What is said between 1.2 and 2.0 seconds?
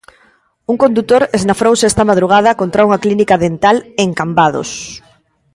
esnafrouse